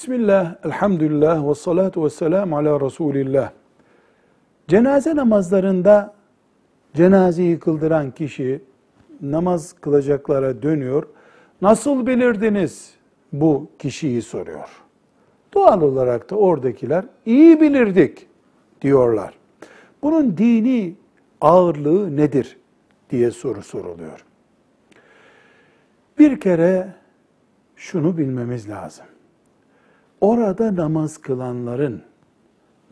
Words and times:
Bismillah, 0.00 0.54
elhamdülillah 0.64 1.48
ve 1.48 1.54
salatu 1.54 2.04
ve 2.04 2.10
selamu 2.10 2.56
ala 2.56 2.80
Resulillah. 2.80 3.50
Cenaze 4.68 5.16
namazlarında 5.16 6.14
cenazeyi 6.94 7.58
kıldıran 7.58 8.10
kişi 8.10 8.62
namaz 9.20 9.72
kılacaklara 9.72 10.62
dönüyor. 10.62 11.06
Nasıl 11.62 12.06
bilirdiniz 12.06 12.94
bu 13.32 13.70
kişiyi 13.78 14.22
soruyor. 14.22 14.82
Doğal 15.54 15.82
olarak 15.82 16.30
da 16.30 16.36
oradakiler 16.36 17.04
iyi 17.26 17.60
bilirdik 17.60 18.26
diyorlar. 18.82 19.34
Bunun 20.02 20.36
dini 20.36 20.94
ağırlığı 21.40 22.16
nedir 22.16 22.56
diye 23.10 23.30
soru 23.30 23.62
soruluyor. 23.62 24.24
Bir 26.18 26.40
kere 26.40 26.88
şunu 27.76 28.18
bilmemiz 28.18 28.68
lazım. 28.68 29.06
Orada 30.20 30.76
namaz 30.76 31.18
kılanların 31.18 32.02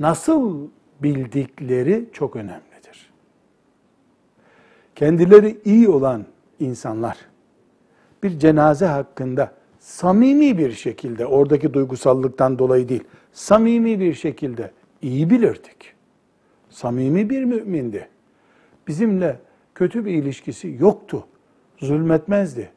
nasıl 0.01 0.69
bildikleri 1.03 2.09
çok 2.13 2.37
önemlidir. 2.37 3.11
Kendileri 4.95 5.59
iyi 5.65 5.89
olan 5.89 6.25
insanlar 6.61 7.19
bir 8.23 8.39
cenaze 8.39 8.87
hakkında 8.87 9.53
samimi 9.81 10.59
bir 10.59 10.73
şekilde 10.73 11.27
oradaki 11.27 11.75
duygusallıktan 11.75 12.59
dolayı 12.59 12.89
değil, 12.89 13.05
samimi 13.33 14.01
bir 14.01 14.15
şekilde 14.15 14.71
iyi 15.03 15.31
bilirdik. 15.31 15.95
Samimi 16.71 17.31
bir 17.31 17.45
mümindi. 17.45 18.09
Bizimle 18.89 19.39
kötü 19.75 20.05
bir 20.05 20.13
ilişkisi 20.13 20.77
yoktu. 20.81 21.25
Zulmetmezdi. 21.79 22.71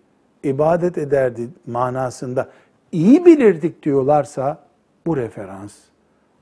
ibadet 0.44 0.98
ederdi 0.98 1.50
manasında 1.68 2.50
iyi 2.92 3.26
bilirdik 3.26 3.84
diyorlarsa 3.84 4.64
bu 5.06 5.18
referans 5.18 5.76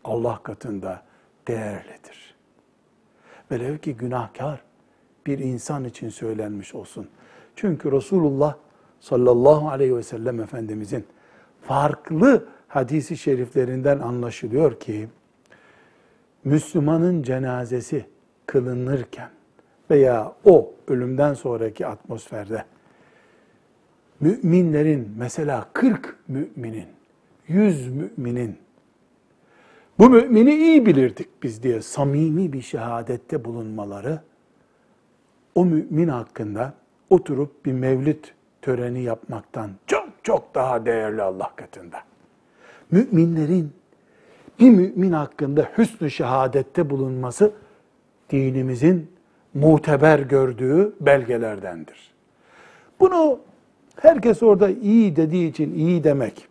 Allah 0.03 0.39
katında 0.43 1.01
değerlidir. 1.47 2.35
Velev 3.51 3.77
ki 3.77 3.95
günahkar 3.95 4.61
bir 5.25 5.39
insan 5.39 5.85
için 5.85 6.09
söylenmiş 6.09 6.75
olsun. 6.75 7.07
Çünkü 7.55 7.91
Resulullah 7.91 8.55
sallallahu 8.99 9.69
aleyhi 9.69 9.95
ve 9.95 10.03
sellem 10.03 10.39
Efendimizin 10.39 11.05
farklı 11.61 12.45
hadisi 12.67 13.17
şeriflerinden 13.17 13.99
anlaşılıyor 13.99 14.79
ki 14.79 15.09
Müslümanın 16.43 17.23
cenazesi 17.23 18.05
kılınırken 18.45 19.29
veya 19.91 20.33
o 20.45 20.71
ölümden 20.87 21.33
sonraki 21.33 21.87
atmosferde 21.87 22.65
müminlerin 24.21 25.11
mesela 25.17 25.69
40 25.73 26.15
müminin, 26.27 26.87
100 27.47 27.87
müminin 27.87 28.57
bu 29.99 30.09
mümini 30.09 30.53
iyi 30.55 30.85
bilirdik 30.85 31.43
biz 31.43 31.63
diye 31.63 31.81
samimi 31.81 32.53
bir 32.53 32.61
şehadette 32.61 33.45
bulunmaları 33.45 34.21
o 35.55 35.65
mümin 35.65 36.07
hakkında 36.07 36.73
oturup 37.09 37.65
bir 37.65 37.73
mevlid 37.73 38.23
töreni 38.61 39.01
yapmaktan 39.01 39.71
çok 39.87 40.09
çok 40.23 40.55
daha 40.55 40.85
değerli 40.85 41.21
Allah 41.21 41.51
katında. 41.55 41.97
Müminlerin 42.91 43.73
bir 44.59 44.69
mümin 44.69 45.11
hakkında 45.11 45.69
hüsnü 45.77 46.11
şehadette 46.11 46.89
bulunması 46.89 47.51
dinimizin 48.29 49.11
muteber 49.53 50.19
gördüğü 50.19 50.95
belgelerdendir. 51.01 52.11
Bunu 52.99 53.39
herkes 54.01 54.43
orada 54.43 54.69
iyi 54.69 55.15
dediği 55.15 55.49
için 55.49 55.73
iyi 55.73 56.03
demek, 56.03 56.47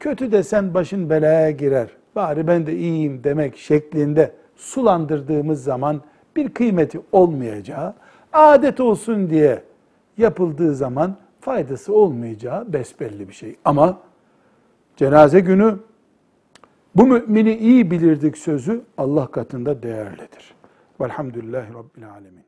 kötü 0.00 0.32
desen 0.32 0.74
başın 0.74 1.10
belaya 1.10 1.50
girer, 1.50 1.88
bari 2.16 2.46
ben 2.46 2.66
de 2.66 2.76
iyiyim 2.76 3.24
demek 3.24 3.56
şeklinde 3.56 4.32
sulandırdığımız 4.56 5.64
zaman 5.64 6.00
bir 6.36 6.48
kıymeti 6.48 7.00
olmayacağı, 7.12 7.94
adet 8.32 8.80
olsun 8.80 9.30
diye 9.30 9.62
yapıldığı 10.18 10.74
zaman 10.74 11.16
faydası 11.40 11.94
olmayacağı 11.94 12.72
besbelli 12.72 13.28
bir 13.28 13.32
şey. 13.32 13.56
Ama 13.64 13.98
cenaze 14.96 15.40
günü 15.40 15.78
bu 16.94 17.06
mümini 17.06 17.56
iyi 17.56 17.90
bilirdik 17.90 18.38
sözü 18.38 18.82
Allah 18.98 19.26
katında 19.26 19.82
değerlidir. 19.82 20.54
Velhamdülillahi 21.00 21.74
Rabbil 21.74 22.10
Alemin. 22.10 22.44